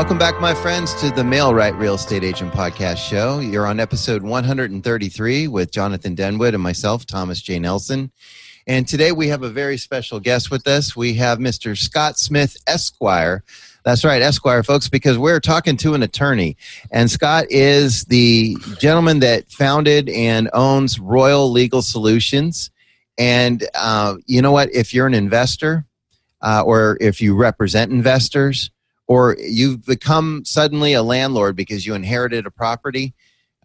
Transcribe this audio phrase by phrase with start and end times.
[0.00, 3.40] Welcome back, my friends, to the Mail-Right Real Estate Agent Podcast Show.
[3.40, 7.58] You're on episode 133 with Jonathan Denwood and myself, Thomas J.
[7.58, 8.10] Nelson.
[8.66, 10.96] And today we have a very special guest with us.
[10.96, 11.76] We have Mr.
[11.76, 13.44] Scott Smith, Esquire.
[13.84, 16.56] That's right, Esquire, folks, because we're talking to an attorney.
[16.90, 22.70] And Scott is the gentleman that founded and owns Royal Legal Solutions.
[23.18, 24.74] And uh, you know what?
[24.74, 25.84] If you're an investor
[26.40, 28.70] uh, or if you represent investors,
[29.10, 33.12] or you've become suddenly a landlord because you inherited a property,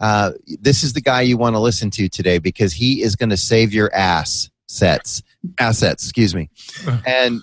[0.02, 3.30] uh, this is the guy you want to listen to today because he is going
[3.30, 5.21] to save your ass sets
[5.59, 6.49] assets excuse me.
[7.05, 7.41] And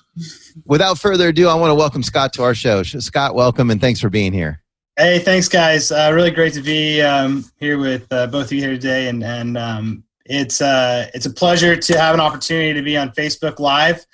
[0.65, 2.83] without further ado i want to welcome scott to our show.
[2.83, 4.61] Scott welcome and thanks for being here.
[4.97, 5.93] Hey thanks guys.
[5.93, 9.23] Uh, really great to be um, here with uh, both of you here today and
[9.23, 13.61] and um, it's uh, it's a pleasure to have an opportunity to be on facebook
[13.61, 14.05] live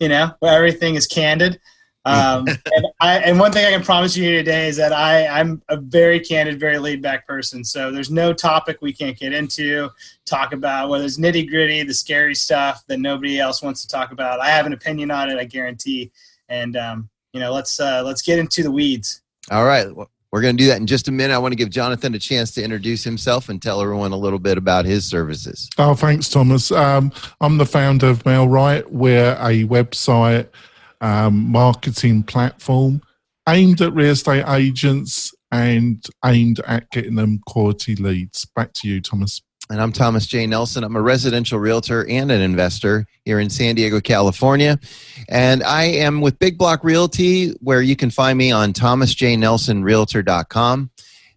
[0.00, 1.60] you know where everything is candid
[2.04, 5.26] um, and, I, and one thing I can promise you here today is that I,
[5.26, 7.64] I'm a very candid, very laid back person.
[7.64, 9.90] So there's no topic we can't get into,
[10.24, 14.12] talk about, whether it's nitty gritty, the scary stuff that nobody else wants to talk
[14.12, 14.40] about.
[14.40, 16.10] I have an opinion on it, I guarantee.
[16.48, 19.22] And, um, you know, let's, uh, let's get into the weeds.
[19.50, 19.88] All right.
[20.30, 21.32] We're going to do that in just a minute.
[21.32, 24.40] I want to give Jonathan a chance to introduce himself and tell everyone a little
[24.40, 25.70] bit about his services.
[25.78, 26.72] Oh, thanks, Thomas.
[26.72, 28.90] Um, I'm the founder of Mail-Right.
[28.92, 30.48] We're a website–
[31.04, 33.02] um, marketing platform
[33.48, 38.46] aimed at real estate agents and aimed at getting them quality leads.
[38.56, 39.42] Back to you, Thomas.
[39.70, 40.46] And I'm Thomas J.
[40.46, 40.84] Nelson.
[40.84, 44.80] I'm a residential realtor and an investor here in San Diego, California.
[45.28, 50.90] And I am with Big Block Realty, where you can find me on thomasjnelsonrealtor.com,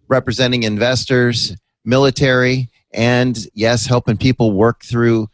[0.08, 5.28] representing investors, military, and yes, helping people work through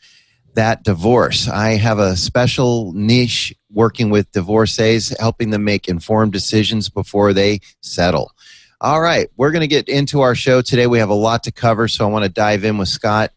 [0.55, 1.49] that divorce.
[1.49, 7.61] I have a special niche working with divorcees, helping them make informed decisions before they
[7.81, 8.33] settle.
[8.81, 10.87] All right, we're going to get into our show today.
[10.87, 13.31] We have a lot to cover, so I want to dive in with Scott.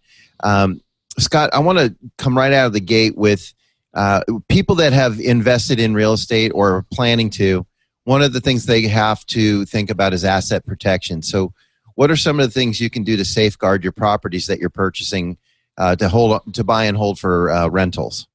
[0.44, 0.81] Um,
[1.19, 3.53] Scott, I want to come right out of the gate with
[3.94, 7.66] uh, people that have invested in real estate or planning to.
[8.03, 11.22] One of the things they have to think about is asset protection.
[11.22, 11.53] So,
[11.95, 14.69] what are some of the things you can do to safeguard your properties that you're
[14.69, 15.38] purchasing
[15.77, 18.27] uh, to hold to buy and hold for uh, rentals?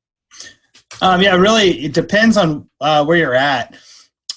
[1.00, 3.75] Um, yeah, really, it depends on uh, where you're at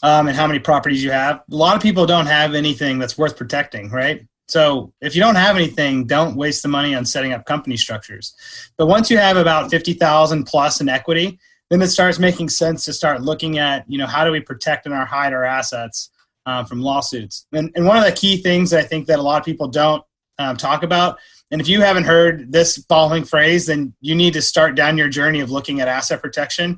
[0.03, 1.43] um, and how many properties you have.
[1.51, 4.25] A lot of people don't have anything that's worth protecting, right?
[4.47, 8.35] So if you don't have anything, don't waste the money on setting up company structures.
[8.77, 11.39] But once you have about fifty thousand plus in equity,
[11.69, 14.85] then it starts making sense to start looking at, you know, how do we protect
[14.85, 16.11] and hide our assets
[16.45, 17.47] um, from lawsuits?
[17.53, 19.67] And, and one of the key things that I think that a lot of people
[19.67, 20.03] don't
[20.37, 21.17] um, talk about
[21.55, 25.07] and if you haven't heard this following phrase, then you need to start down your
[25.07, 26.77] journey of looking at asset protection.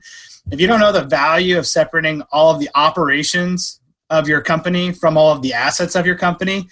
[0.51, 4.91] If you don't know the value of separating all of the operations of your company
[4.91, 6.67] from all of the assets of your company,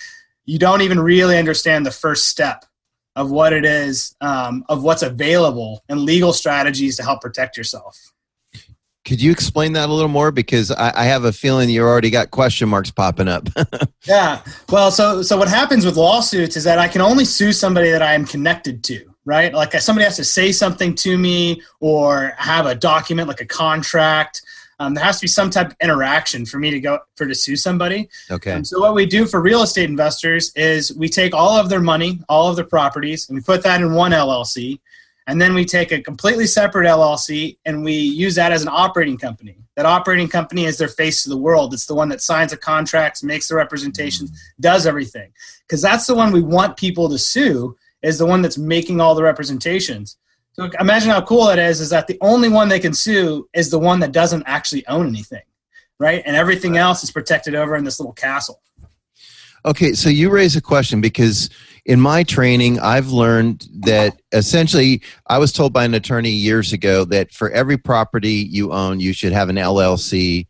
[0.45, 2.66] you don't even really understand the first step
[3.16, 8.13] of what it is, um, of what's available and legal strategies to help protect yourself.
[9.05, 10.31] Could you explain that a little more?
[10.31, 13.47] Because I, I have a feeling you already got question marks popping up.
[14.07, 14.41] yeah.
[14.71, 18.01] Well, so so what happens with lawsuits is that I can only sue somebody that
[18.01, 19.53] I am connected to, right?
[19.53, 24.41] Like somebody has to say something to me or have a document like a contract.
[24.79, 27.35] Um, there has to be some type of interaction for me to go for to
[27.35, 28.09] sue somebody.
[28.31, 28.53] Okay.
[28.53, 31.79] Um, so what we do for real estate investors is we take all of their
[31.79, 34.79] money, all of their properties, and we put that in one LLC
[35.28, 39.18] and then we take a completely separate LLC and we use that as an operating
[39.18, 39.58] company.
[39.75, 41.74] That operating company is their face to the world.
[41.74, 45.31] It's the one that signs the contracts, makes the representations, does everything.
[45.68, 49.16] Because that's the one we want people to sue, is the one that's making all
[49.16, 50.18] the representations.
[50.53, 53.69] So imagine how cool it is, is that the only one they can sue is
[53.69, 55.41] the one that doesn't actually own anything,
[56.00, 56.24] right?
[56.25, 58.62] And everything else is protected over in this little castle.
[59.66, 61.50] Okay, so you raise a question because
[61.85, 67.05] in my training, I've learned that essentially, I was told by an attorney years ago
[67.05, 70.47] that for every property you own, you should have an LLC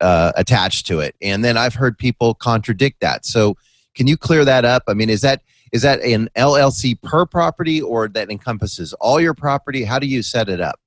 [0.00, 1.16] uh, attached to it.
[1.20, 3.26] And then I've heard people contradict that.
[3.26, 3.56] So,
[3.94, 4.84] can you clear that up?
[4.88, 9.34] I mean, is that is that an LLC per property, or that encompasses all your
[9.34, 9.84] property?
[9.84, 10.80] How do you set it up?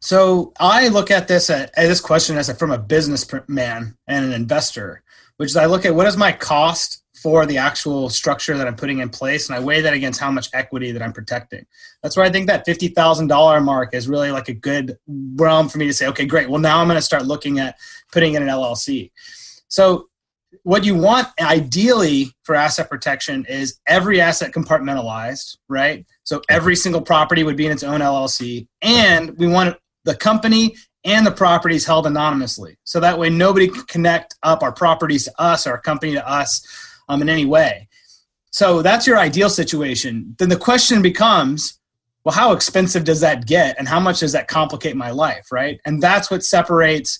[0.00, 4.24] So I look at this at, at this question as a, from a businessman and
[4.24, 5.02] an investor,
[5.36, 8.76] which is I look at what is my cost for the actual structure that I'm
[8.76, 11.66] putting in place, and I weigh that against how much equity that I'm protecting.
[12.02, 14.98] That's where I think that fifty thousand dollar mark is really like a good
[15.36, 16.48] realm for me to say, okay, great.
[16.48, 17.76] Well, now I'm going to start looking at
[18.12, 19.10] putting in an LLC.
[19.68, 20.08] So,
[20.62, 26.04] what you want ideally for asset protection is every asset compartmentalized, right?
[26.24, 30.76] So every single property would be in its own LLC, and we want the company
[31.04, 32.76] and the properties held anonymously.
[32.84, 36.28] So that way nobody can connect up our properties to us or our company to
[36.28, 36.66] us
[37.08, 37.88] um, in any way.
[38.50, 40.34] So that's your ideal situation.
[40.38, 41.78] Then the question becomes,
[42.24, 45.80] well, how expensive does that get, and how much does that complicate my life, right?
[45.84, 47.18] And that's what separates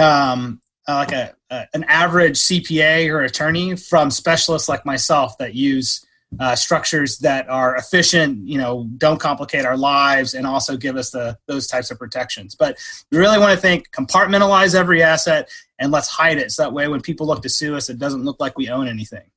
[0.00, 5.54] um, uh, like a, a, an average CPA or attorney from specialists like myself that
[5.54, 6.06] use
[6.40, 11.10] uh, structures that are efficient, you know, don't complicate our lives, and also give us
[11.10, 12.54] the those types of protections.
[12.54, 12.78] But
[13.10, 16.88] we really want to think compartmentalize every asset and let's hide it, so that way
[16.88, 19.30] when people look to sue us, it doesn't look like we own anything.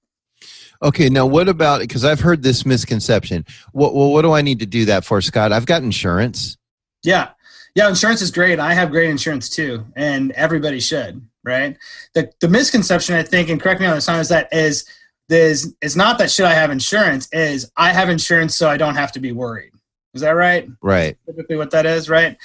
[0.84, 3.46] Okay, now what about because I've heard this misconception.
[3.72, 5.52] What well, what do I need to do that for, Scott?
[5.52, 6.58] I've got insurance.
[7.04, 7.30] Yeah,
[7.76, 8.60] yeah, insurance is great.
[8.60, 11.78] I have great insurance too, and everybody should, right?
[12.14, 14.86] The the misconception I think, and correct me on this, is that is
[15.32, 18.96] is it's not that should I have insurance is I have insurance so I don't
[18.96, 19.72] have to be worried.
[20.14, 20.68] Is that right?
[20.82, 21.18] Right.
[21.26, 22.38] Typically, what that is, right?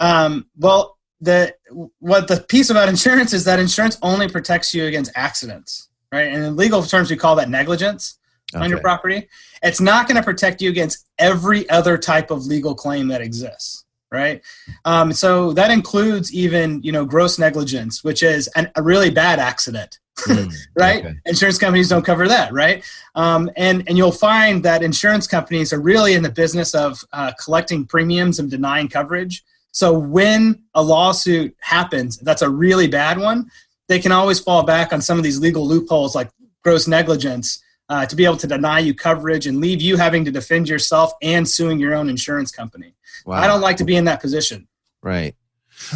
[0.00, 1.54] Um, well, the
[1.98, 6.32] what the piece about insurance is that insurance only protects you against accidents, right?
[6.32, 8.18] And in legal terms, we call that negligence
[8.54, 8.62] okay.
[8.62, 9.28] on your property.
[9.62, 13.84] It's not going to protect you against every other type of legal claim that exists
[14.12, 14.40] right?
[14.84, 19.38] Um, so that includes even you know gross negligence, which is an, a really bad
[19.38, 21.04] accident, mm, right?
[21.04, 21.14] Okay.
[21.26, 22.84] Insurance companies don't cover that, right?
[23.14, 27.32] Um, and and you'll find that insurance companies are really in the business of uh,
[27.42, 29.44] collecting premiums and denying coverage.
[29.72, 33.50] So when a lawsuit happens, that's a really bad one.
[33.88, 36.30] They can always fall back on some of these legal loopholes like
[36.62, 40.30] gross negligence uh, to be able to deny you coverage and leave you having to
[40.30, 42.94] defend yourself and suing your own insurance company.
[43.24, 43.36] Wow.
[43.36, 44.66] I don't like to be in that position.
[45.02, 45.34] Right.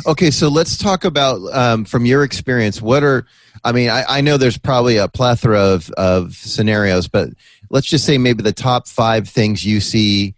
[0.06, 2.82] Okay, so let's talk about um, from your experience.
[2.82, 3.26] What are
[3.64, 7.30] I mean, I, I, know there's probably a plethora of, of scenarios, but
[7.70, 10.34] let's just say maybe the top five things you see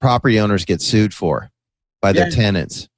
[0.00, 1.50] property owners get sued for
[2.00, 2.34] by their yeah.
[2.34, 2.88] tenants.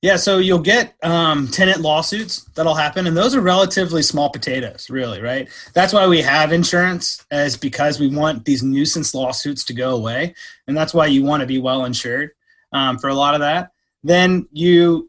[0.00, 4.88] Yeah, so you'll get um, tenant lawsuits that'll happen, and those are relatively small potatoes,
[4.88, 5.48] really, right?
[5.74, 10.36] That's why we have insurance, as because we want these nuisance lawsuits to go away,
[10.68, 12.30] and that's why you want to be well insured
[12.72, 13.72] um, for a lot of that.
[14.04, 15.07] Then you,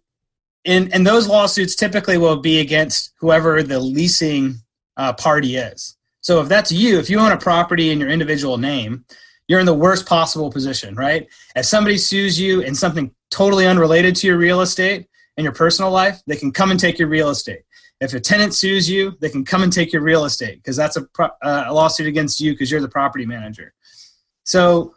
[0.70, 4.56] and and those lawsuits typically will be against whoever the leasing
[4.98, 5.98] uh, party is.
[6.22, 9.06] So if that's you, if you own a property in your individual name,
[9.48, 11.28] you're in the worst possible position, right?
[11.56, 15.08] If somebody sues you in something totally unrelated to your real estate
[15.38, 17.62] and your personal life, they can come and take your real estate.
[18.02, 20.98] If a tenant sues you, they can come and take your real estate because that's
[20.98, 23.74] a, pro- uh, a lawsuit against you because you're the property manager.
[24.44, 24.94] So,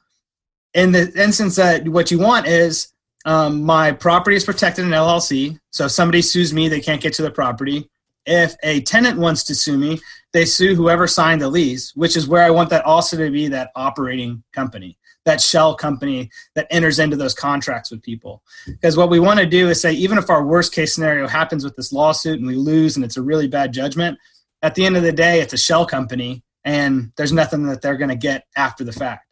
[0.75, 2.93] in the instance that what you want is
[3.25, 5.59] um, my property is protected in LLC.
[5.71, 7.89] So, if somebody sues me, they can't get to the property.
[8.25, 10.01] If a tenant wants to sue me,
[10.33, 13.49] they sue whoever signed the lease, which is where I want that also to be
[13.49, 18.43] that operating company, that shell company that enters into those contracts with people.
[18.67, 21.65] Because what we want to do is say, even if our worst case scenario happens
[21.65, 24.19] with this lawsuit and we lose and it's a really bad judgment,
[24.63, 27.97] at the end of the day, it's a shell company and there's nothing that they're
[27.97, 29.27] going to get after the fact.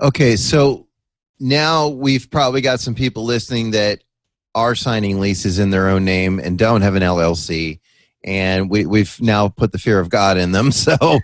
[0.00, 0.87] Okay, so
[1.40, 4.02] now we've probably got some people listening that
[4.54, 7.80] are signing leases in their own name and don't have an LLC
[8.24, 10.70] and we, we've now put the fear of God in them.
[10.78, 11.20] So,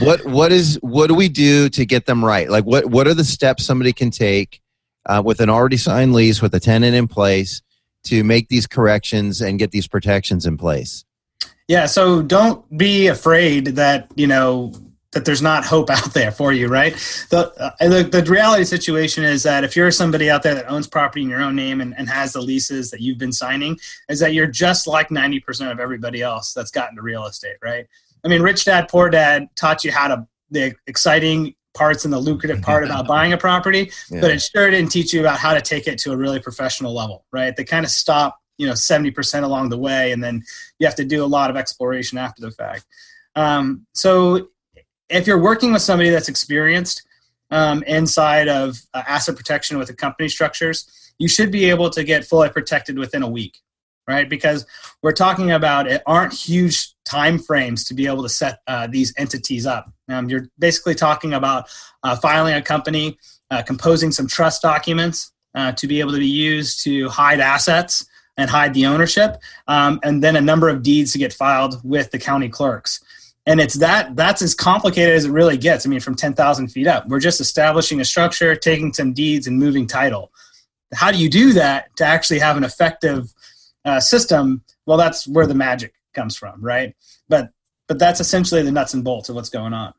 [0.00, 2.48] what what is what do we do to get them right?
[2.48, 4.60] Like, what what are the steps somebody can take
[5.06, 7.62] uh, with an already signed lease with a tenant in place
[8.04, 11.04] to make these corrections and get these protections in place?
[11.68, 14.72] Yeah, so don't be afraid that you know
[15.16, 16.92] that there's not hope out there for you, right?
[17.30, 20.86] The, uh, the, the reality situation is that if you're somebody out there that owns
[20.86, 23.78] property in your own name and, and has the leases that you've been signing,
[24.10, 27.86] is that you're just like 90% of everybody else that's gotten to real estate, right?
[28.24, 32.18] I mean, Rich Dad Poor Dad taught you how to the exciting parts and the
[32.18, 34.20] lucrative part about buying a property, yeah.
[34.20, 36.94] but it sure didn't teach you about how to take it to a really professional
[36.94, 37.56] level, right?
[37.56, 40.44] They kind of stop, you know, 70% along the way, and then
[40.78, 42.84] you have to do a lot of exploration after the fact.
[43.34, 44.48] Um, so
[45.08, 47.02] if you're working with somebody that's experienced
[47.50, 52.04] um, inside of uh, asset protection with the company structures, you should be able to
[52.04, 53.58] get fully protected within a week,
[54.08, 54.28] right?
[54.28, 54.66] Because
[55.02, 59.14] we're talking about it aren't huge time frames to be able to set uh, these
[59.16, 59.92] entities up.
[60.08, 61.68] Um, you're basically talking about
[62.02, 63.18] uh, filing a company,
[63.50, 68.06] uh, composing some trust documents uh, to be able to be used to hide assets
[68.36, 72.10] and hide the ownership, um, and then a number of deeds to get filed with
[72.10, 73.02] the county clerks
[73.46, 75.86] and it's that that's as complicated as it really gets.
[75.86, 77.06] I mean from 10000 feet up.
[77.08, 80.32] We're just establishing a structure taking some deeds and moving title.
[80.94, 83.32] How do you do that to actually have an effective
[83.84, 84.62] uh, system?
[84.84, 86.94] Well that's where the magic comes from right?
[87.28, 87.50] But
[87.88, 89.94] but that's essentially the nuts and bolts of what's going on.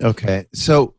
[0.00, 0.46] Okay.
[0.54, 0.94] So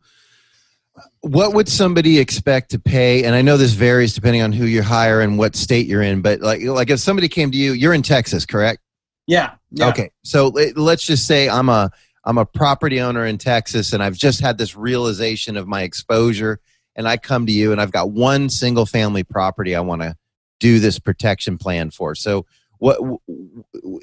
[1.22, 3.24] what would somebody expect to pay?
[3.24, 6.22] And I know this varies depending on who you hire and what state you're in,
[6.22, 8.83] but like like if somebody came to you, you're in Texas, correct?
[9.27, 9.56] Yeah.
[9.72, 9.89] yeah.
[9.89, 10.12] Okay.
[10.24, 11.89] So let- let's just say I'm a
[12.25, 16.60] I'm a property owner in Texas and I've just had this realization of my exposure
[16.96, 20.15] and I come to you and I've got one single family property I want to
[20.60, 22.15] do this protection plan for.
[22.15, 22.46] So
[22.77, 22.98] what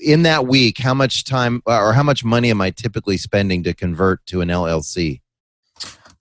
[0.03, 3.75] in that week how much time or how much money am I typically spending to
[3.75, 5.21] convert to an LLC?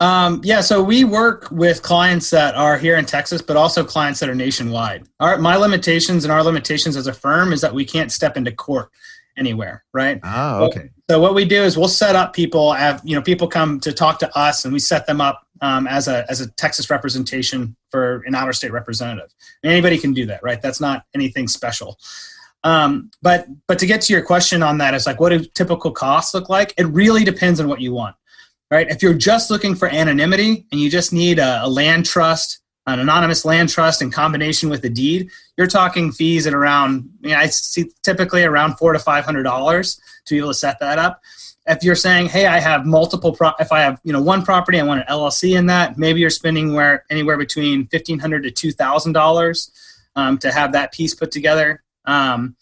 [0.02, 4.20] Um, yeah, so we work with clients that are here in Texas, but also clients
[4.22, 5.06] that are nationwide.
[5.20, 8.52] Our, my limitations and our limitations as a firm is that we can't step into
[8.54, 8.90] court
[9.38, 10.20] anywhere, right?
[10.24, 10.90] Oh, okay.
[11.10, 12.72] So what we do is we'll set up people.
[12.72, 15.88] Have you know people come to talk to us, and we set them up um,
[15.88, 19.34] as a as a Texas representation for an outer state representative.
[19.64, 20.62] Anybody can do that, right?
[20.62, 21.98] That's not anything special.
[22.64, 25.92] Um, but but to get to your question on that, it's like what do typical
[25.92, 26.74] costs look like?
[26.78, 28.16] It really depends on what you want,
[28.72, 28.90] right?
[28.90, 33.00] If you're just looking for anonymity and you just need a, a land trust, an
[33.00, 37.92] anonymous land trust in combination with a deed, you're talking fees at around, I see
[38.04, 41.22] typically around four to five hundred dollars to be able to set that up.
[41.68, 44.80] If you're saying, hey, I have multiple, pro- if I have you know one property,
[44.80, 48.52] I want an LLC in that, maybe you're spending where anywhere between fifteen hundred to
[48.52, 49.72] two thousand dollars
[50.16, 51.84] um, to have that piece put together.
[52.06, 52.56] Um,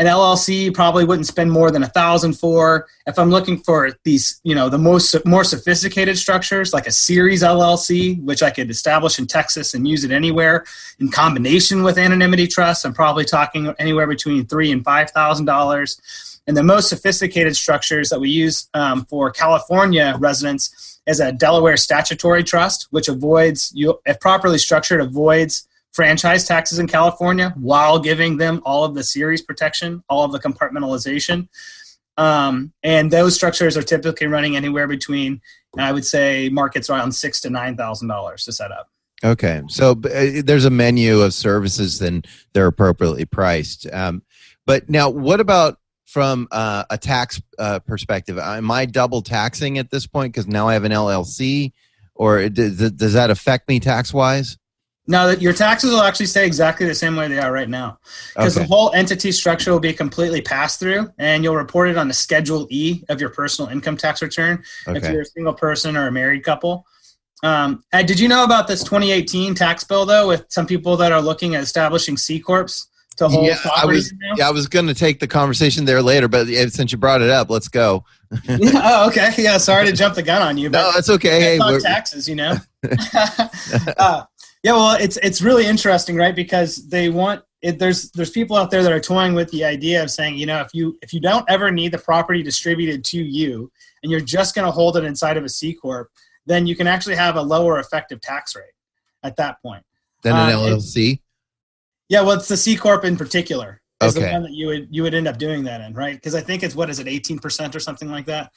[0.00, 2.88] an LLC probably wouldn't spend more than a thousand for.
[3.06, 7.42] If I'm looking for these, you know, the most more sophisticated structures, like a series
[7.42, 10.64] LLC, which I could establish in Texas and use it anywhere,
[11.00, 16.40] in combination with anonymity trust, I'm probably talking anywhere between three and five thousand dollars.
[16.46, 21.76] And the most sophisticated structures that we use um, for California residents is a Delaware
[21.76, 28.36] statutory trust, which avoids, you, if properly structured, avoids franchise taxes in California while giving
[28.36, 31.48] them all of the series protection, all of the compartmentalization.
[32.16, 35.40] Um, and those structures are typically running anywhere between,
[35.78, 38.88] I would say, markets around six to nine thousand dollars to set up.
[39.22, 42.22] Okay, so uh, there's a menu of services, then
[42.54, 43.86] they're appropriately priced.
[43.92, 44.22] Um,
[44.66, 48.38] but now, what about from uh, a tax uh, perspective?
[48.38, 51.72] Am I double taxing at this point because now I have an LLC,
[52.14, 54.56] or does, does that affect me tax wise?
[55.10, 57.98] No, that your taxes will actually stay exactly the same way they are right now,
[58.36, 58.64] because Okay.
[58.64, 62.14] the whole entity structure will be completely passed through, and you'll report it on the
[62.14, 66.12] Schedule E of your personal income tax return if you're a single person or a
[66.12, 66.86] married couple.
[67.42, 71.10] Um, Ed, did you know about this 2018 tax bill though, with some people that
[71.10, 72.86] are looking at establishing C corps
[73.16, 74.12] to hold Yeah, I properties was.
[74.20, 74.34] now?
[74.36, 77.30] Yeah, I was going to take the conversation there later, but since you brought it
[77.30, 78.04] up, let's go.
[78.46, 79.30] Yeah, oh, okay.
[79.38, 81.40] Yeah, sorry to jump the gun on you, but No, that's okay.
[81.40, 82.54] Hey, it's not we're- taxes, you know.
[83.98, 84.22] uh,
[84.62, 86.34] yeah, well, it's it's really interesting, right?
[86.34, 87.78] Because they want it.
[87.78, 90.60] There's there's people out there that are toying with the idea of saying, you know,
[90.60, 93.70] if you if you don't ever need the property distributed to you,
[94.02, 96.10] and you're just going to hold it inside of a C corp,
[96.46, 98.64] then you can actually have a lower effective tax rate
[99.22, 99.84] at that point.
[100.22, 101.20] then an uh, LLC.
[102.08, 104.32] Yeah, well, it's the C corp in particular is the Okay.
[104.32, 106.14] one that you would you would end up doing that in, right?
[106.16, 108.52] Because I think it's what is it, eighteen percent or something like that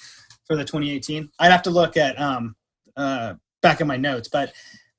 [0.48, 1.30] for the 2018.
[1.40, 2.56] I'd have to look at um
[2.98, 4.52] uh back in my notes, but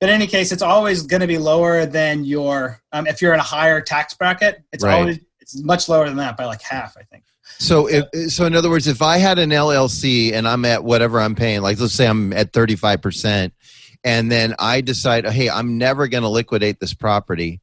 [0.05, 3.33] but in any case, it's always going to be lower than your um, if you're
[3.33, 4.61] in a higher tax bracket.
[4.71, 4.99] It's Right.
[4.99, 7.23] always it's much lower than that by like half, I think.
[7.57, 11.19] So, if, so in other words, if I had an LLC and I'm at whatever
[11.19, 13.53] I'm paying, like let's say I'm at 35 percent,
[14.03, 17.59] and then I decide, hey, I'm never going to liquidate this property,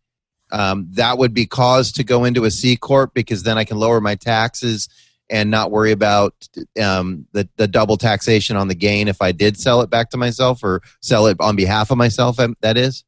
[0.51, 3.77] um, that would be cause to go into a C corp because then I can
[3.79, 4.89] lower my taxes
[5.33, 6.35] and not worry about
[6.81, 10.17] um, the the double taxation on the gain if I did sell it back to
[10.17, 12.39] myself or sell it on behalf of myself.
[12.39, 13.03] um, That is.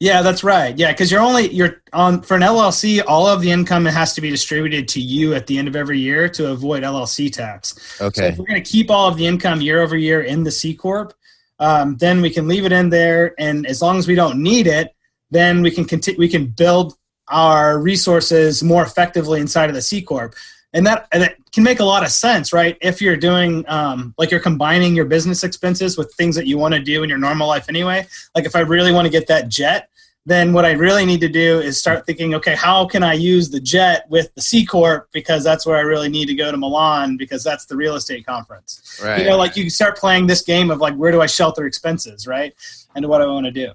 [0.00, 0.78] Yeah, that's right.
[0.78, 3.02] Yeah, because you're only you're on for an LLC.
[3.06, 5.98] All of the income has to be distributed to you at the end of every
[5.98, 7.74] year to avoid LLC tax.
[7.96, 8.28] So Okay.
[8.28, 10.72] if we're going to keep all of the income year over year in the C
[10.74, 11.14] corp,
[11.58, 14.68] um, then we can leave it in there, and as long as we don't need
[14.68, 14.94] it,
[15.32, 16.18] then we can continue.
[16.18, 16.94] We can build
[17.26, 20.34] our resources more effectively inside of the C corp,
[20.74, 22.76] and that and it can make a lot of sense, right?
[22.80, 26.74] If you're doing um, like you're combining your business expenses with things that you want
[26.74, 28.06] to do in your normal life anyway.
[28.34, 29.88] Like if I really want to get that jet.
[30.26, 33.48] Then what I really need to do is start thinking, okay, how can I use
[33.48, 36.56] the jet with the C corp because that's where I really need to go to
[36.58, 39.20] Milan because that's the real estate conference Right.
[39.22, 42.26] you know like you start playing this game of like where do i shelter expenses
[42.26, 42.52] right
[42.94, 43.72] and what do i want to do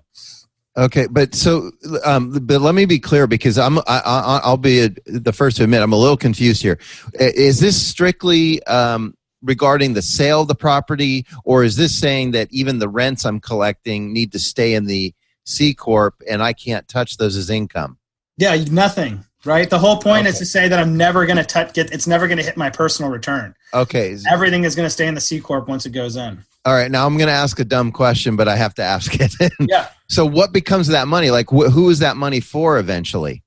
[0.76, 1.72] Okay, but so,
[2.04, 5.64] um, but let me be clear because I'm, I, I, I'll be the first to
[5.64, 6.80] admit I'm a little confused here.
[7.20, 12.48] Is this strictly um, regarding the sale of the property, or is this saying that
[12.52, 15.14] even the rents I'm collecting need to stay in the
[15.46, 17.98] C corp and I can't touch those as income?
[18.38, 19.70] yeah nothing right?
[19.70, 22.28] The whole point is to say that i'm never going to touch get it's never
[22.28, 23.56] going to hit my personal return.
[23.74, 26.74] Okay, everything is going to stay in the c corp once it goes in All
[26.74, 29.34] right, now I'm going to ask a dumb question, but I have to ask it.
[29.60, 29.90] Yeah.
[30.08, 31.30] so, what becomes of that money?
[31.30, 33.44] Like, wh- who is that money for eventually?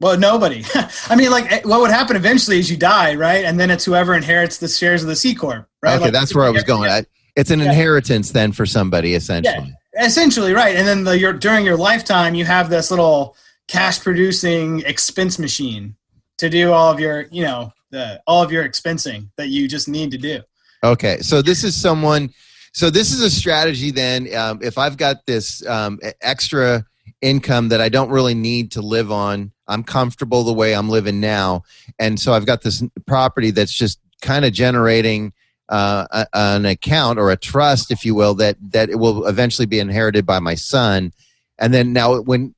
[0.00, 0.64] Well, nobody.
[1.08, 3.44] I mean, like, eh, what would happen eventually is you die, right?
[3.44, 5.94] And then it's whoever inherits the shares of the C corp, right?
[5.96, 6.90] Okay, Like, that's where I was going.
[6.90, 7.04] I,
[7.36, 7.66] it's an Yeah.
[7.66, 9.74] inheritance then for somebody, essentially.
[10.00, 10.76] essentially, right?
[10.76, 13.36] And then the, your during your lifetime, you have this little
[13.68, 15.94] cash producing expense machine
[16.38, 19.88] to do all of your, you know, the all of your expensing that you just
[19.88, 20.40] need to do.
[20.84, 22.30] Okay, so this is someone.
[22.72, 23.90] So this is a strategy.
[23.90, 26.84] Then, um, if I've got this um, extra
[27.20, 31.20] income that I don't really need to live on, I'm comfortable the way I'm living
[31.20, 31.64] now,
[31.98, 35.32] and so I've got this property that's just kind of generating
[35.68, 39.66] uh, a, an account or a trust, if you will, that that it will eventually
[39.66, 41.12] be inherited by my son,
[41.58, 42.54] and then now when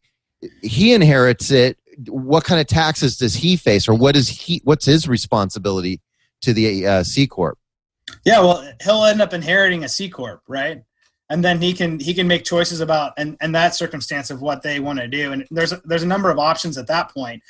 [0.63, 4.61] he inherits it, what kind of taxes does he face, or what is he?
[4.65, 6.01] What's his responsibility
[6.43, 7.59] to the uh, C corp?
[8.25, 10.83] Yeah, well, he'll end up inheriting a C corp, right?
[11.29, 14.63] And then he can he can make choices about and and that circumstance of what
[14.63, 15.33] they want to do.
[15.33, 17.43] And there's a, there's a number of options at that point.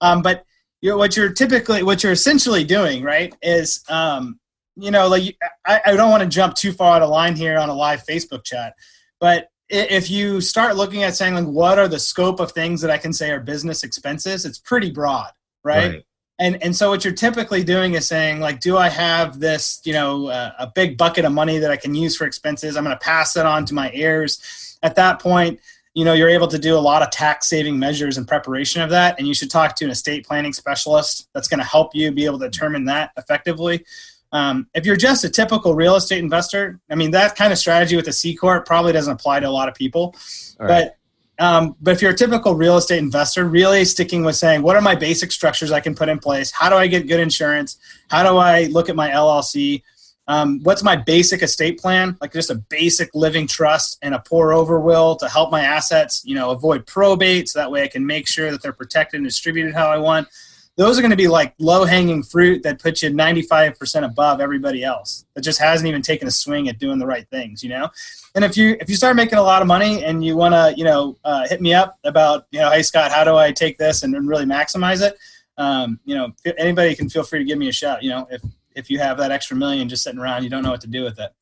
[0.00, 0.44] Um, but
[0.80, 4.40] you know, what you're typically what you're essentially doing, right, is um,
[4.76, 7.58] you know, like I, I don't want to jump too far out of line here
[7.58, 8.74] on a live Facebook chat,
[9.20, 12.90] but if you start looking at saying like what are the scope of things that
[12.90, 15.32] I can say are business expenses, it's pretty broad,
[15.64, 16.04] right?
[16.38, 19.92] And and so what you're typically doing is saying like do i have this you
[19.92, 22.76] know uh, a big bucket of money that i can use for expenses?
[22.76, 24.78] I'm going to pass it on to my heirs.
[24.82, 25.60] At that point
[25.94, 28.90] you know you're able to do a lot of tax saving measures in preparation of
[28.90, 32.12] that and you should talk to an estate planning specialist that's going to help you
[32.12, 33.84] be able to determine that effectively.
[34.32, 37.96] Um, if you're just a typical real estate investor i mean that kind of strategy
[37.96, 40.14] with a c corp probably doesn't apply to a lot of people.
[40.58, 40.68] Right.
[40.68, 40.96] but
[41.38, 44.82] um, but if you're a typical real estate investor, really sticking with saying, what are
[44.82, 46.50] my basic structures I can put in place?
[46.50, 47.78] How do I get good insurance?
[48.08, 49.82] How do I look at my LLC?
[50.28, 52.16] Um, what's my basic estate plan?
[52.20, 56.22] Like just a basic living trust and a pour over will to help my assets,
[56.24, 59.26] you know, avoid probate, so that way I can make sure that they're protected and
[59.26, 60.28] distributed how I want.
[60.76, 64.84] Those are going to be like low hanging fruit that puts you 95% above everybody
[64.84, 65.24] else.
[65.34, 67.88] That just hasn't even taken a swing at doing the right things, you know?
[68.34, 70.74] And if you if you start making a lot of money and you want to
[70.76, 73.78] you know uh, hit me up about you know hey Scott how do I take
[73.78, 75.16] this and, really maximize it?
[75.56, 78.28] Um, you know anybody can feel free to give me a shout you know?
[78.30, 78.42] If
[78.76, 81.02] if you have that extra million just sitting around you don't know what to do
[81.02, 81.32] with it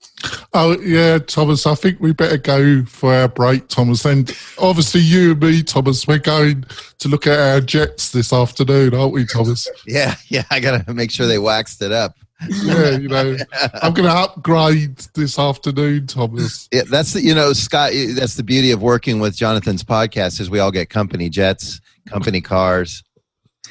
[0.57, 1.66] Oh yeah, Thomas.
[1.66, 4.05] I think we better go for our break, Thomas.
[4.05, 6.64] And obviously, you and me, Thomas, we're going
[6.99, 9.68] to look at our jets this afternoon, aren't we, Thomas?
[9.87, 10.44] Yeah, yeah.
[10.51, 12.14] I gotta make sure they waxed it up.
[12.49, 13.37] Yeah, you know,
[13.83, 16.68] I'm going to upgrade this afternoon, Thomas.
[16.73, 17.92] Yeah, that's the you know Scott.
[18.14, 22.40] That's the beauty of working with Jonathan's podcast is we all get company jets, company
[22.40, 23.03] cars.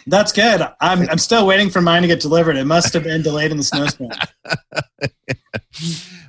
[0.07, 3.21] That's good I'm I'm still waiting for mine to get delivered it must have been
[3.21, 4.11] delayed in the snowstorm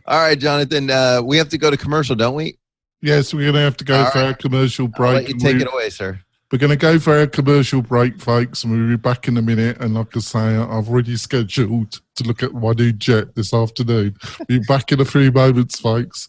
[0.07, 0.91] All right, Jonathan.
[0.91, 2.59] Uh, we have to go to commercial, don't we?
[3.01, 4.27] Yes, we're going to have to go All for right.
[4.29, 5.29] our commercial I'll let break.
[5.29, 6.21] you take we- it away, sir.
[6.53, 9.43] We're going to go for our commercial break, folks, and we'll be back in a
[9.43, 9.79] minute.
[9.81, 14.17] And like I say, I've already scheduled to look at my new jet this afternoon.
[14.39, 16.29] We'll be back in a few moments, folks.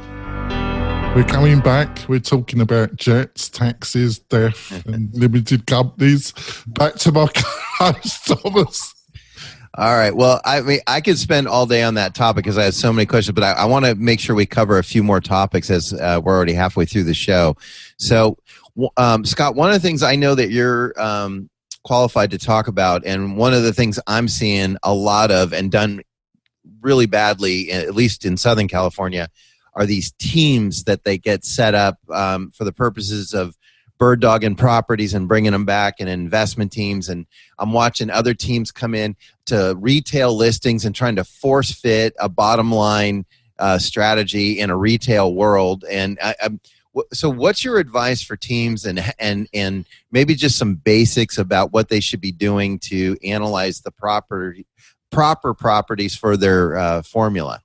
[1.13, 2.05] We're coming back.
[2.07, 6.33] We're talking about jets, taxes, death, and limited companies.
[6.67, 8.95] Back to my host, Thomas.
[9.75, 10.15] All right.
[10.15, 12.93] Well, I mean, I could spend all day on that topic because I have so
[12.93, 15.69] many questions, but I, I want to make sure we cover a few more topics
[15.69, 17.57] as uh, we're already halfway through the show.
[17.97, 18.37] So,
[18.95, 21.49] um, Scott, one of the things I know that you're um,
[21.83, 25.69] qualified to talk about, and one of the things I'm seeing a lot of and
[25.69, 26.03] done
[26.79, 29.27] really badly, at least in Southern California,
[29.73, 33.57] are these teams that they get set up um, for the purposes of
[33.97, 37.07] bird dogging properties and bringing them back and investment teams.
[37.07, 37.27] And
[37.59, 42.27] i'm watching other teams come in to retail listings and trying to force fit a
[42.27, 43.25] bottom line
[43.59, 45.85] uh, strategy in a retail world.
[45.87, 46.33] And I,
[47.13, 51.89] so what's your advice for teams and and and maybe just some basics about what
[51.89, 54.55] they should be doing to analyze the proper
[55.09, 57.61] proper properties for their uh, formula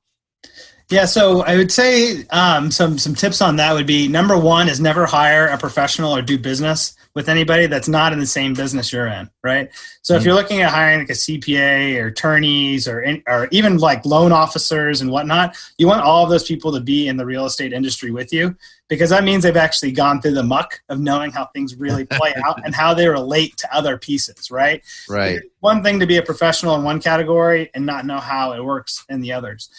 [0.88, 4.68] Yeah, so I would say um, some some tips on that would be number one
[4.68, 8.55] is never hire a professional or do business with anybody that's not in the same
[8.55, 9.70] business you're in, right?
[10.03, 10.20] So mm-hmm.
[10.20, 14.07] if you're looking at hiring like a CPA or attorneys or in, or even like
[14.07, 17.46] loan officers and whatnot, you want all of those people to be in the real
[17.46, 18.55] estate industry with you
[18.88, 22.33] because that means they've actually gone through the muck of knowing how things really play
[22.46, 24.85] out and how they relate to other pieces, right?
[25.09, 25.38] Right.
[25.38, 28.64] It's one thing to be a professional in one category and not know how it
[28.64, 29.70] works in the others.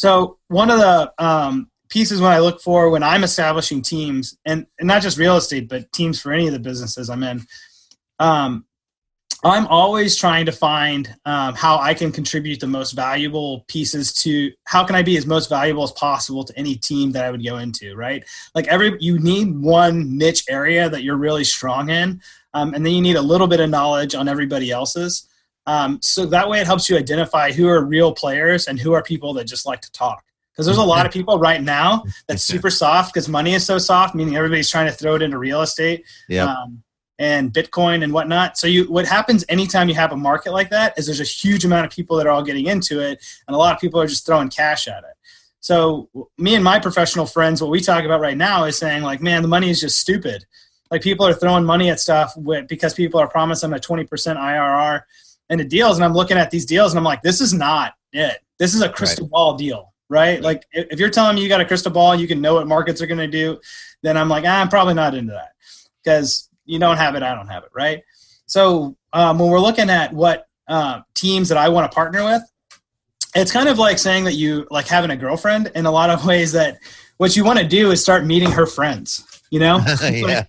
[0.00, 4.66] So one of the um, pieces when I look for when I'm establishing teams, and,
[4.78, 7.42] and not just real estate, but teams for any of the businesses I'm in,
[8.18, 8.64] um,
[9.44, 14.50] I'm always trying to find um, how I can contribute the most valuable pieces to
[14.64, 17.44] how can I be as most valuable as possible to any team that I would
[17.44, 18.24] go into, right?
[18.54, 22.22] Like every you need one niche area that you're really strong in,
[22.54, 25.28] um, and then you need a little bit of knowledge on everybody else's.
[25.70, 29.04] Um, so that way it helps you identify who are real players and who are
[29.04, 32.42] people that just like to talk because there's a lot of people right now that's
[32.42, 35.62] super soft because money is so soft, meaning everybody's trying to throw it into real
[35.62, 36.04] estate
[36.48, 36.82] um,
[37.20, 38.58] and Bitcoin and whatnot.
[38.58, 41.64] So you, what happens anytime you have a market like that is there's a huge
[41.64, 44.08] amount of people that are all getting into it, and a lot of people are
[44.08, 45.16] just throwing cash at it.
[45.60, 49.22] So me and my professional friends, what we talk about right now is saying like,
[49.22, 50.44] man, the money is just stupid.
[50.90, 55.02] Like people are throwing money at stuff with, because people are promising a 20% IRR
[55.50, 58.38] into deals, and I'm looking at these deals and I'm like, this is not it.
[58.58, 59.30] This is a crystal right.
[59.30, 60.42] ball deal right?
[60.42, 63.00] Like if you're telling me you got a crystal ball, you can know what markets
[63.00, 63.58] are going to do,
[64.02, 65.52] then I'm like, ah, I'm probably not into that
[66.02, 68.02] because you don't have it, I don't have it, right?
[68.44, 72.42] So um, when we're looking at what uh, teams that I want to partner with,
[73.36, 76.26] it's kind of like saying that you like having a girlfriend in a lot of
[76.26, 76.78] ways that
[77.18, 79.80] what you want to do is start meeting her friends you know?
[80.00, 80.44] Yeah.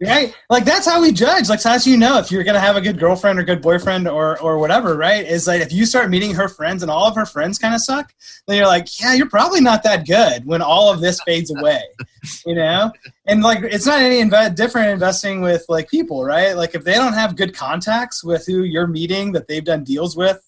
[0.00, 0.34] right?
[0.50, 1.48] Like that's how we judge.
[1.48, 4.06] Like that's how you know if you're gonna have a good girlfriend or good boyfriend
[4.06, 5.24] or or whatever right?
[5.26, 7.80] Is like if you start meeting her friends and all of her friends kind of
[7.80, 8.12] suck
[8.46, 11.82] then you're like yeah you're probably not that good when all of this fades away
[12.46, 12.90] you know?
[13.26, 16.56] And like it's not any inv- different investing with like people right?
[16.56, 20.16] Like if they don't have good contacts with who you're meeting that they've done deals
[20.16, 20.40] with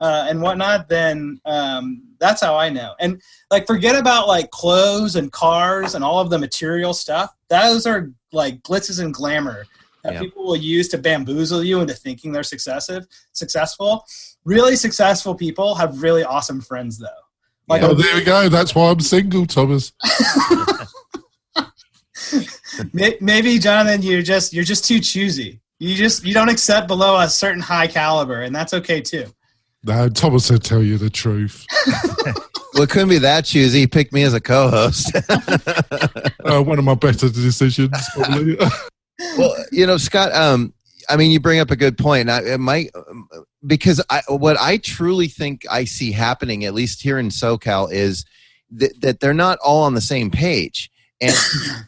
[0.00, 2.94] uh, and whatnot, then um, that's how I know.
[3.00, 7.34] And like, forget about like clothes and cars and all of the material stuff.
[7.48, 9.66] Those are like glitzes and glamour
[10.04, 10.22] that yep.
[10.22, 14.04] people will use to bamboozle you into thinking they're successive, successful.
[14.44, 17.08] Really successful people have really awesome friends, though.
[17.68, 18.48] Like, oh, there we go.
[18.48, 19.92] That's why I'm single, Thomas.
[22.92, 25.60] Maybe Jonathan, you're just you're just too choosy.
[25.78, 29.26] You just you don't accept below a certain high caliber, and that's okay too.
[29.86, 31.64] No, Thomas will tell you the truth.
[32.74, 33.80] well, it couldn't be that choosy.
[33.80, 35.14] He picked me as a co-host.
[36.44, 38.56] uh, one of my better decisions, probably.
[39.38, 40.32] well, you know, Scott.
[40.32, 40.74] Um,
[41.08, 42.28] I mean, you bring up a good point.
[42.28, 42.90] I, it might
[43.64, 48.24] because I, what I truly think I see happening, at least here in SoCal, is
[48.72, 50.90] that, that they're not all on the same page.
[51.20, 51.34] And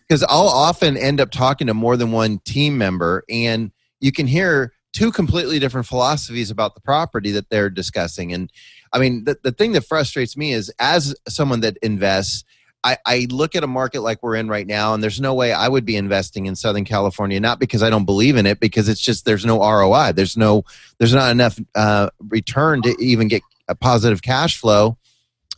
[0.06, 4.28] because I'll often end up talking to more than one team member, and you can
[4.28, 8.33] hear two completely different philosophies about the property that they're discussing.
[8.33, 8.51] And
[8.92, 12.44] I mean, the, the thing that frustrates me is as someone that invests,
[12.85, 15.53] I, I, look at a market like we're in right now, and there's no way
[15.53, 18.88] I would be investing in Southern California, not because I don't believe in it, because
[18.88, 20.12] it's just there's no ROI.
[20.12, 20.64] There's no,
[20.98, 24.96] there's not enough uh, return to even get a positive cash flow.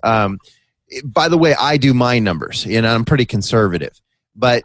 [0.03, 0.38] Um,
[1.05, 4.01] by the way, I do my numbers, and I'm pretty conservative.
[4.35, 4.62] But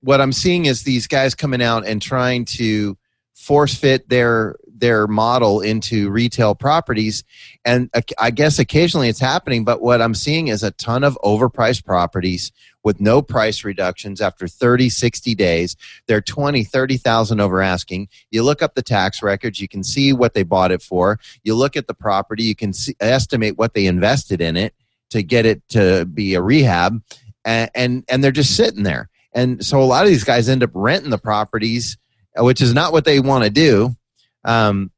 [0.00, 2.96] what I'm seeing is these guys coming out and trying to
[3.38, 7.24] force fit their their model into retail properties.
[7.64, 11.84] And i guess occasionally it's happening but what i'm seeing is a ton of overpriced
[11.84, 15.76] properties with no price reductions after 30 60 days.
[16.06, 18.08] They're 20 30,000 over asking.
[18.30, 21.18] You look up the tax records you can see what they bought it for.
[21.42, 24.74] You look at the property you can see, estimate what they invested in it
[25.10, 27.02] to get it to be a rehab.
[27.44, 29.08] And, and and they're just sitting there.
[29.32, 31.96] And so a lot of these guys end up renting the properties
[32.38, 33.96] which is not what they want to do.
[34.44, 34.90] Um,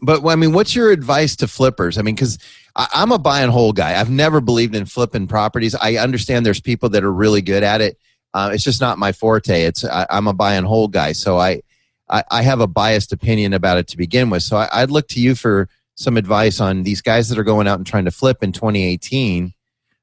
[0.00, 1.96] but I mean, what's your advice to flippers?
[1.96, 2.38] I mean, because
[2.74, 4.00] I'm a buy and hold guy.
[4.00, 5.74] I've never believed in flipping properties.
[5.74, 7.98] I understand there's people that are really good at it.
[8.34, 9.62] Uh, it's just not my forte.
[9.62, 11.62] It's I, am a buy and hold guy, so I,
[12.08, 14.42] I, I have a biased opinion about it to begin with.
[14.42, 17.68] So I, would look to you for some advice on these guys that are going
[17.68, 19.52] out and trying to flip in 2018.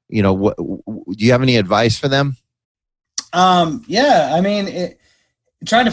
[0.08, 2.36] You know, what, do you have any advice for them?
[3.32, 5.00] Um, yeah, I mean, it,
[5.66, 5.92] trying to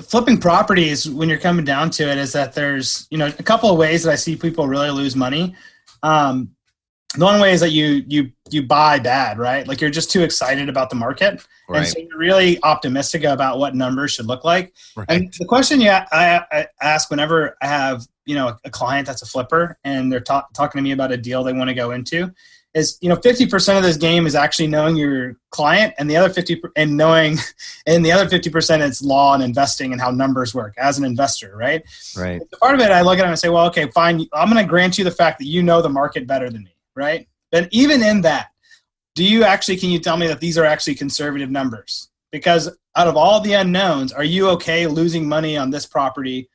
[0.00, 3.70] flipping properties when you're coming down to it is that there's you know a couple
[3.70, 5.54] of ways that I see people really lose money.
[6.02, 6.50] Um,
[7.14, 9.66] the one way is that you you you buy bad, right?
[9.66, 11.78] Like you're just too excited about the market, right.
[11.78, 14.72] and so you're really optimistic about what numbers should look like.
[14.96, 15.06] Right.
[15.10, 19.22] And the question you I, I ask whenever I have you know a client that's
[19.22, 21.90] a flipper and they're talk, talking to me about a deal they want to go
[21.90, 22.32] into
[22.74, 26.32] is you know 50% of this game is actually knowing your client and the other
[26.32, 27.36] 50 and knowing
[27.86, 31.54] and the other 50% it's law and investing and how numbers work as an investor
[31.56, 31.82] right?
[32.16, 32.40] Right.
[32.40, 34.26] So part of it i look at it and say well okay fine.
[34.32, 36.74] I'm going to grant you the fact that you know the market better than me
[36.94, 37.26] right?
[37.50, 38.48] But even in that
[39.14, 42.08] do you actually can you tell me that these are actually conservative numbers?
[42.30, 46.48] Because out of all the unknowns are you okay losing money on this property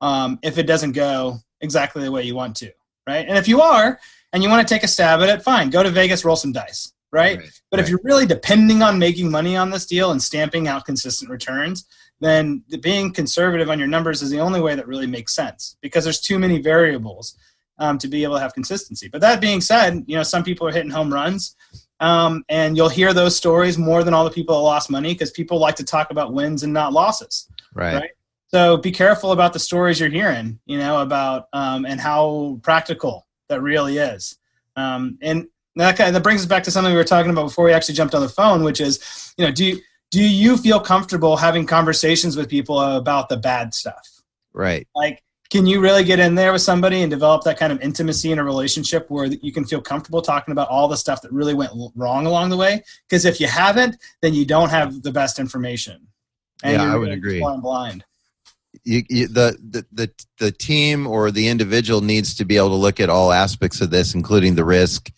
[0.00, 2.72] um, if it doesn't go exactly the way you want to
[3.06, 3.26] right?
[3.28, 3.98] And if you are
[4.32, 5.70] and you want to take a stab at it, fine.
[5.70, 7.38] Go to Vegas, roll some dice, right?
[7.38, 7.84] right but right.
[7.84, 11.86] if you're really depending on making money on this deal and stamping out consistent returns,
[12.20, 16.04] then being conservative on your numbers is the only way that really makes sense because
[16.04, 17.36] there's too many variables
[17.78, 19.08] um, to be able to have consistency.
[19.08, 21.56] But that being said, you know some people are hitting home runs,
[21.98, 25.30] um, and you'll hear those stories more than all the people that lost money because
[25.30, 27.94] people like to talk about wins and not losses, right?
[27.94, 28.10] right?
[28.48, 33.26] So be careful about the stories you're hearing, you know, about um, and how practical
[33.50, 34.38] that really is.
[34.76, 37.44] Um, and that kind of, that brings us back to something we were talking about
[37.44, 40.56] before we actually jumped on the phone, which is, you know, do you, do you
[40.56, 44.22] feel comfortable having conversations with people about the bad stuff?
[44.52, 44.88] Right.
[44.96, 48.32] Like, can you really get in there with somebody and develop that kind of intimacy
[48.32, 51.54] in a relationship where you can feel comfortable talking about all the stuff that really
[51.54, 52.82] went wrong along the way?
[53.08, 56.06] Because if you haven't, then you don't have the best information.
[56.62, 57.40] And yeah, I would agree.
[57.40, 58.04] Blind
[58.84, 62.74] you, you, the, the the the team or the individual needs to be able to
[62.74, 65.10] look at all aspects of this, including the risk,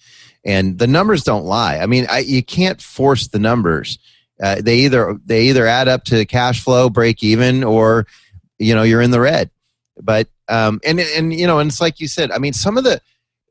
[0.45, 1.79] and the numbers don't lie.
[1.79, 3.99] I mean, I, you can't force the numbers.
[4.43, 8.07] Uh, they either they either add up to cash flow break even, or
[8.59, 9.51] you know you're in the red.
[10.01, 12.31] But um, and and you know, and it's like you said.
[12.31, 13.01] I mean, some of the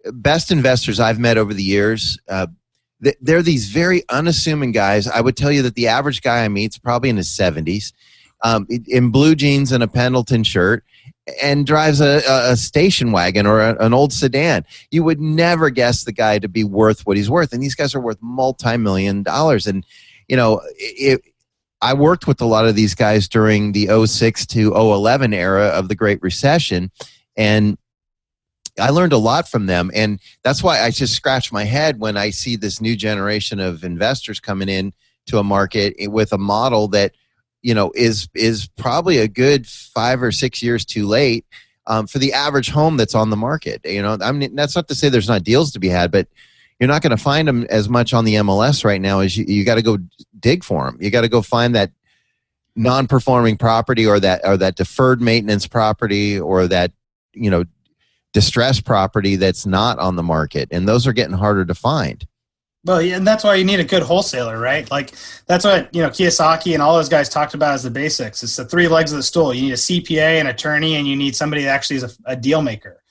[0.06, 2.20] best investors I've met over the years.
[2.28, 2.48] Uh,
[3.20, 5.08] they're these very unassuming guys.
[5.08, 7.94] I would tell you that the average guy I meet is probably in his 70s
[8.44, 10.84] um, in blue jeans and a Pendleton shirt
[11.42, 14.66] and drives a, a station wagon or a, an old sedan.
[14.90, 17.54] You would never guess the guy to be worth what he's worth.
[17.54, 19.68] And these guys are worth multi million dollars.
[19.68, 19.86] And,
[20.28, 21.22] you know, it,
[21.82, 25.88] I worked with a lot of these guys during the 06 to 011 era of
[25.88, 26.92] the Great Recession.
[27.36, 27.78] And
[28.80, 29.92] I learned a lot from them.
[29.94, 33.84] And that's why I just scratch my head when I see this new generation of
[33.84, 34.94] investors coming in
[35.28, 37.14] to a market with a model that
[37.62, 41.46] you know is is probably a good five or six years too late
[41.88, 43.82] um, for the average home that's on the market.
[43.86, 46.28] You know, I mean that's not to say there's not deals to be had, but
[46.80, 49.46] you're not going to find them as much on the MLS right now as you,
[49.48, 50.00] you got to go
[50.40, 50.98] dig for them.
[51.00, 51.92] You got to go find that
[52.76, 56.92] non-performing property or that or that deferred maintenance property or that
[57.34, 57.66] you know
[58.34, 62.26] distressed property that's not on the market and those are getting harder to find
[62.84, 64.90] well, yeah, and that's why you need a good wholesaler, right?
[64.90, 65.14] Like
[65.46, 68.42] that's what you know Kiyosaki and all those guys talked about as the basics.
[68.42, 69.54] It's the three legs of the stool.
[69.54, 72.36] You need a CPA, an attorney, and you need somebody that actually is a, a
[72.36, 73.04] deal maker.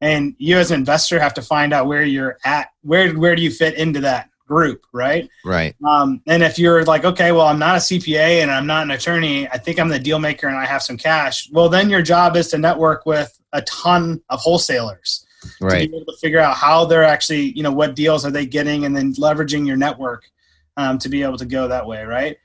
[0.00, 2.70] And you, as an investor, have to find out where you're at.
[2.82, 5.30] Where where do you fit into that group, right?
[5.44, 5.76] Right.
[5.86, 8.90] Um, and if you're like, okay, well, I'm not a CPA and I'm not an
[8.90, 9.48] attorney.
[9.48, 11.48] I think I'm the deal maker and I have some cash.
[11.52, 15.24] Well, then your job is to network with a ton of wholesalers
[15.60, 15.82] right.
[15.82, 18.46] to be able to figure out how they're actually, you know, what deals are they
[18.46, 20.30] getting, and then leveraging your network
[20.76, 22.36] um, to be able to go that way, right?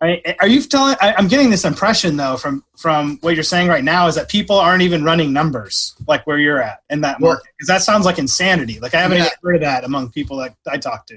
[0.00, 0.96] I mean, are you telling?
[1.00, 4.28] I, am getting this impression though from from what you're saying right now is that
[4.28, 8.04] people aren't even running numbers like where you're at in that market because that sounds
[8.04, 8.80] like insanity.
[8.80, 9.28] Like I haven't yeah.
[9.42, 11.16] heard of that among people that I talk to.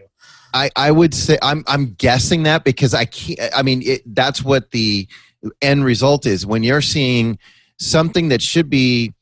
[0.54, 3.40] I, I would say I'm I'm guessing that because I can't.
[3.56, 5.08] I mean, it, that's what the
[5.62, 7.40] end result is when you're seeing
[7.78, 9.14] something that should be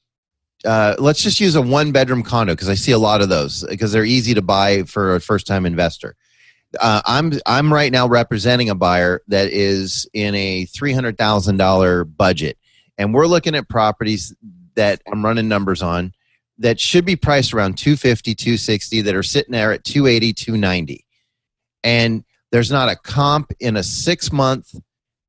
[0.65, 3.65] uh, let's just use a one bedroom condo because I see a lot of those
[3.69, 6.15] because they're easy to buy for a first time investor.
[6.79, 11.57] Uh, I'm I'm right now representing a buyer that is in a three hundred thousand
[11.57, 12.57] dollar budget,
[12.97, 14.35] and we're looking at properties
[14.75, 16.13] that I'm running numbers on
[16.57, 21.05] that should be priced around 250 260 that are sitting there at 280 290
[21.83, 24.73] and there's not a comp in a six month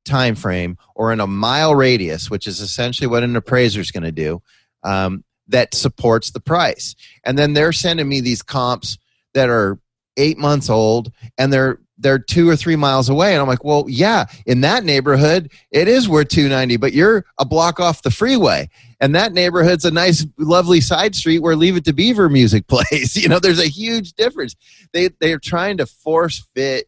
[0.05, 4.03] time frame or in a mile radius which is essentially what an appraiser is going
[4.03, 4.41] to do
[4.83, 6.95] um, that supports the price.
[7.23, 8.97] And then they're sending me these comps
[9.33, 9.79] that are
[10.17, 13.33] eight months old and they're they're two or three miles away.
[13.33, 17.45] And i'm like well yeah in that neighborhood it is worth 290 but you're a
[17.45, 18.69] block off the freeway.
[18.99, 23.15] And that neighborhood's a nice lovely side street where leave it to beaver music plays.
[23.15, 24.55] You know there's a huge difference.
[24.91, 26.87] They they're trying to force fit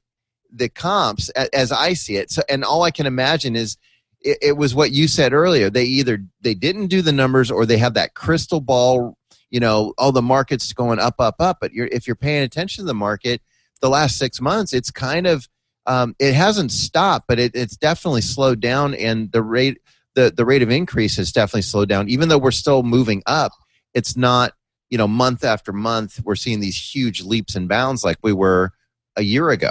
[0.51, 2.31] the comps as i see it.
[2.31, 3.77] So and all i can imagine is
[4.21, 5.69] it, it was what you said earlier.
[5.69, 9.17] They either they didn't do the numbers or they have that crystal ball.
[9.49, 11.57] You know, oh, the market's going up, up, up.
[11.59, 13.41] But you're, if you're paying attention to the market,
[13.81, 15.47] the last six months, it's kind of
[15.85, 19.79] um, it hasn't stopped, but it, it's definitely slowed down, and the rate
[20.15, 22.09] the the rate of increase has definitely slowed down.
[22.09, 23.53] Even though we're still moving up,
[23.93, 24.53] it's not
[24.89, 28.71] you know, month after month, we're seeing these huge leaps and bounds like we were
[29.15, 29.69] a year ago.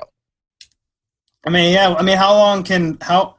[1.44, 1.94] I mean, yeah.
[1.94, 3.36] I mean, how long can how?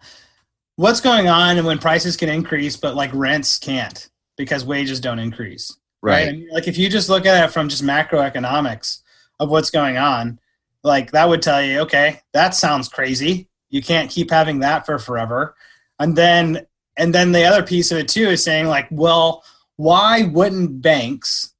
[0.80, 5.20] What's going on and when prices can increase, but like rents can't because wages don't
[5.20, 6.32] increase, right?
[6.32, 9.02] Mean, like if you just look at it from just macroeconomics
[9.42, 10.40] of what's going on,
[10.86, 13.50] like that would tell you, okay, that sounds crazy.
[13.70, 15.54] You can't keep having that for forever.
[16.00, 16.66] And then
[16.96, 19.44] and then the other piece of it too is saying like, well,
[19.76, 21.54] why wouldn't banks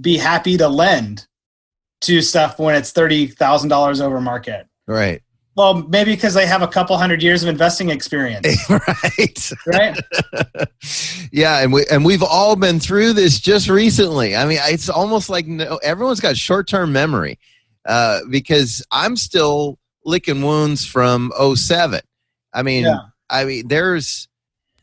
[0.00, 1.26] be happy to lend
[2.02, 4.68] to stuff when it's thirty thousand dollars over market?
[4.86, 5.22] Right.
[5.56, 8.46] Well, maybe because they have a couple hundred years of investing experience.
[8.70, 9.52] right.
[9.66, 10.00] Right.
[11.32, 14.36] yeah, and we and we've all been through this just recently.
[14.36, 17.38] I mean, it's almost like no, everyone's got short term memory
[17.84, 22.00] uh, because I'm still licking wounds from 07.
[22.52, 23.00] I mean, yeah.
[23.28, 24.28] I mean, there's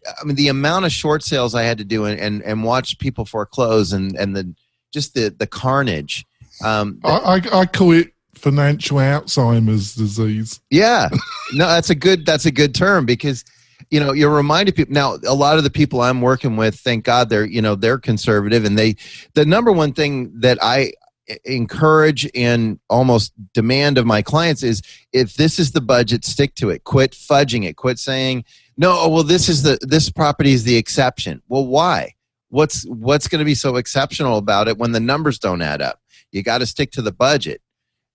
[0.08, 2.98] I mean, the amount of short sales I had to do and, and, and watch
[2.98, 4.54] people foreclose and, and the
[4.94, 6.26] just the, the carnage.
[6.64, 10.60] Um, I, I, I call it financial Alzheimer's disease.
[10.70, 11.10] Yeah,
[11.54, 13.44] no, that's a good that's a good term because
[13.90, 15.18] you know you're reminding people now.
[15.28, 18.66] A lot of the people I'm working with, thank God, they're you know they're conservative
[18.66, 18.96] and they
[19.34, 20.94] the number one thing that I
[21.28, 24.82] eh, encourage and almost demand of my clients is
[25.14, 26.84] if this is the budget stick to it.
[26.84, 27.76] Quit fudging it.
[27.76, 28.46] Quit saying
[28.78, 31.42] no oh, well this is the this property is the exception.
[31.48, 32.14] Well why?
[32.50, 36.00] What's what's going to be so exceptional about it when the numbers don't add up?
[36.32, 37.62] You got to stick to the budget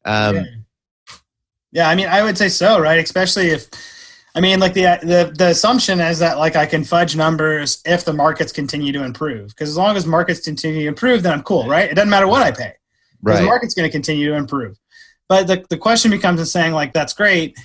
[0.04, 0.44] um, yeah.
[1.72, 3.68] yeah i mean i would say so right especially if
[4.34, 8.06] I mean, like the the the assumption is that like I can fudge numbers if
[8.06, 9.48] the markets continue to improve.
[9.48, 11.90] Because as long as markets continue to improve, then I'm cool, right?
[11.90, 12.72] It doesn't matter what I pay
[13.22, 13.40] right.
[13.40, 14.78] the market's going to continue to improve.
[15.28, 17.56] But the, the question becomes in saying like that's great.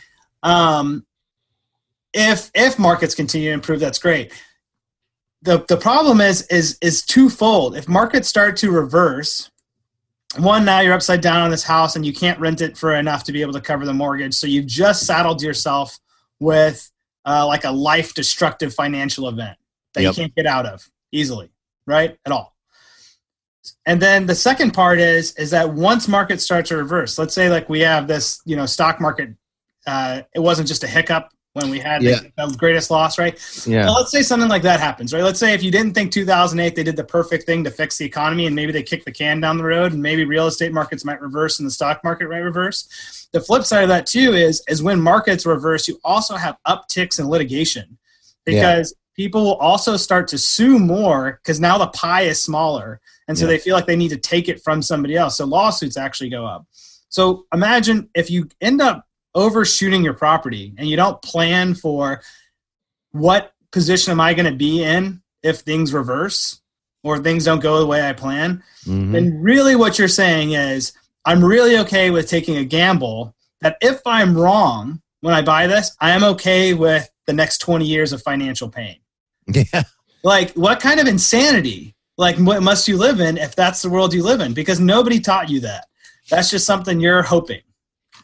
[0.44, 1.06] Um,
[2.14, 4.34] if if markets continue to improve, that's great.
[5.42, 7.76] The the problem is is is twofold.
[7.76, 9.52] If markets start to reverse,
[10.38, 13.24] one now you're upside down on this house and you can't rent it for enough
[13.26, 15.98] to be able to cover the mortgage, so you've just saddled yourself
[16.40, 16.92] with
[17.26, 19.58] uh, like a life destructive financial event
[19.94, 20.16] that yep.
[20.16, 21.50] you can't get out of easily,
[21.86, 22.18] right?
[22.26, 22.58] At all
[23.86, 27.50] and then the second part is is that once markets start to reverse let's say
[27.50, 29.30] like we have this you know stock market
[29.86, 32.20] uh, it wasn't just a hiccup when we had yeah.
[32.38, 35.40] the, the, greatest loss right yeah well, let's say something like that happens right let's
[35.40, 38.46] say if you didn't think 2008 they did the perfect thing to fix the economy
[38.46, 41.20] and maybe they kicked the can down the road and maybe real estate markets might
[41.20, 44.84] reverse and the stock market might reverse the flip side of that too is is
[44.84, 47.98] when markets reverse you also have upticks in litigation
[48.46, 49.24] because yeah.
[49.24, 53.46] people will also start to sue more because now the pie is smaller and so
[53.46, 53.52] yeah.
[53.52, 56.46] they feel like they need to take it from somebody else so lawsuits actually go
[56.46, 56.68] up
[57.10, 62.22] so imagine if you end up overshooting your property and you don't plan for
[63.12, 66.62] what position am i going to be in if things reverse
[67.04, 69.12] or things don't go the way i plan mm-hmm.
[69.12, 70.94] then really what you're saying is
[71.26, 75.96] i'm really okay with taking a gamble that if i'm wrong when i buy this
[76.02, 78.98] i am okay with the next 20 years of financial pain.
[79.54, 79.84] Yeah.
[80.24, 84.14] Like what kind of insanity like what must you live in if that's the world
[84.14, 84.54] you live in?
[84.54, 85.86] Because nobody taught you that.
[86.30, 87.62] That's just something you're hoping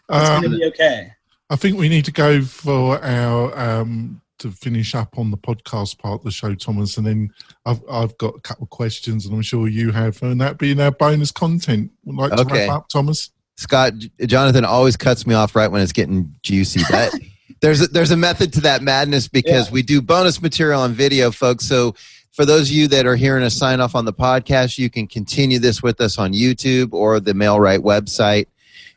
[0.10, 1.12] it's um, going to be okay.
[1.50, 6.00] I think we need to go for our um to finish up on the podcast
[6.00, 7.32] part of the show thomas and then
[7.66, 10.82] i've, I've got a couple of questions and i'm sure you have and that being
[10.82, 11.92] our bonus content.
[12.04, 13.30] Would like to wrap up thomas.
[13.56, 13.94] Scott
[14.26, 17.14] jonathan always cuts me off right when it's getting juicy but
[17.64, 19.74] there's a, there's a method to that madness because yeah.
[19.74, 21.66] we do bonus material on video folks.
[21.66, 21.96] So
[22.34, 25.08] for those of you that are hearing us sign off on the podcast, you can
[25.08, 28.48] continue this with us on YouTube or the MailRight website.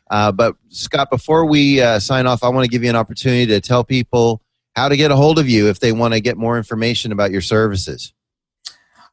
[0.09, 3.45] Uh, but Scott, before we uh, sign off, I want to give you an opportunity
[3.47, 4.41] to tell people
[4.75, 7.31] how to get a hold of you if they want to get more information about
[7.31, 8.13] your services.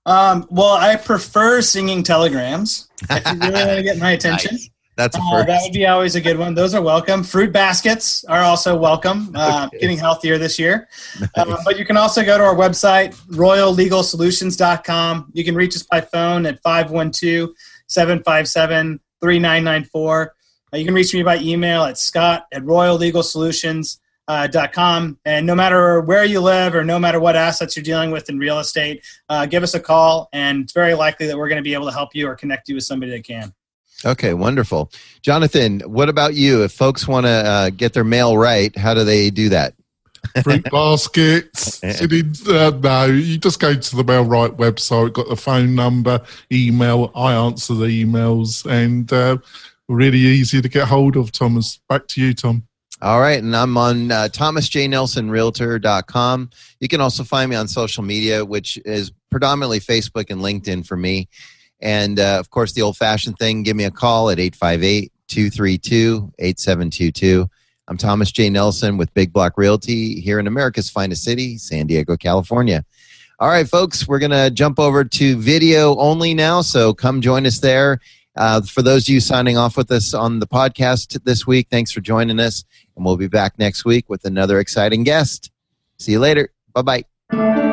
[0.06, 2.88] Um, well, I prefer singing telegrams.
[3.10, 4.52] If you really want to get my attention.
[4.52, 4.70] nice.
[4.96, 6.54] That's a uh, that would be always a good one.
[6.54, 7.24] Those are welcome.
[7.24, 9.32] Fruit baskets are also welcome.
[9.34, 9.80] Uh, okay.
[9.80, 10.88] Getting healthier this year.
[11.18, 11.30] Nice.
[11.34, 15.32] Uh, but you can also go to our website, royallegalsolutions.com.
[15.32, 17.50] You can reach us by phone at 512
[17.88, 20.34] 757 3994.
[20.74, 24.00] Uh, you can reach me by email at scott at royallegalsolutions.com.
[24.26, 25.18] Uh, .com.
[25.26, 28.38] And no matter where you live or no matter what assets you're dealing with in
[28.38, 31.62] real estate, uh, give us a call, and it's very likely that we're going to
[31.62, 33.52] be able to help you or connect you with somebody that can.
[34.02, 34.90] Okay, wonderful.
[35.20, 36.64] Jonathan, what about you?
[36.64, 39.74] If folks want to uh, get their mail right, how do they do that?
[40.42, 41.84] Fruit baskets.
[41.84, 47.12] uh, no, you just go to the Mail Right website, got the phone number, email.
[47.14, 49.36] I answer the emails, and uh,
[49.88, 51.80] really easy to get hold of, Thomas.
[51.88, 52.66] Back to you, Tom.
[53.02, 56.50] All right, and I'm on uh, thomasjnelsonrealtor.com.
[56.80, 60.96] You can also find me on social media, which is predominantly Facebook and LinkedIn for
[60.96, 61.28] me.
[61.80, 66.32] And uh, of course, the old fashioned thing, give me a call at 858 232
[66.38, 67.50] 8722.
[67.86, 68.48] I'm Thomas J.
[68.48, 72.82] Nelson with Big Block Realty here in America's finest city, San Diego, California.
[73.40, 76.62] All right, folks, we're going to jump over to video only now.
[76.62, 78.00] So come join us there.
[78.36, 81.92] Uh, for those of you signing off with us on the podcast this week, thanks
[81.92, 82.64] for joining us.
[82.96, 85.50] And we'll be back next week with another exciting guest.
[85.98, 86.50] See you later.
[86.72, 87.63] Bye bye.